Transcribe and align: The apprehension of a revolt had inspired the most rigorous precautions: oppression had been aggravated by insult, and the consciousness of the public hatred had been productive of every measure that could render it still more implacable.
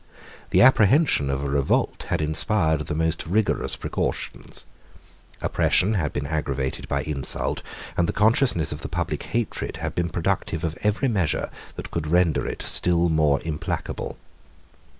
The 0.49 0.63
apprehension 0.63 1.29
of 1.29 1.43
a 1.43 1.47
revolt 1.47 2.05
had 2.07 2.21
inspired 2.23 2.87
the 2.87 2.95
most 2.95 3.27
rigorous 3.27 3.75
precautions: 3.75 4.65
oppression 5.43 5.93
had 5.93 6.11
been 6.11 6.25
aggravated 6.25 6.87
by 6.87 7.03
insult, 7.03 7.61
and 7.95 8.09
the 8.09 8.11
consciousness 8.11 8.71
of 8.71 8.81
the 8.81 8.89
public 8.89 9.21
hatred 9.21 9.77
had 9.77 9.93
been 9.93 10.09
productive 10.09 10.63
of 10.63 10.75
every 10.81 11.07
measure 11.07 11.51
that 11.75 11.91
could 11.91 12.07
render 12.07 12.47
it 12.47 12.63
still 12.63 13.09
more 13.09 13.41
implacable. 13.43 14.17